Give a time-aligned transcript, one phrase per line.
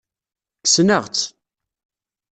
[0.63, 1.23] Kksen-aɣ-tt.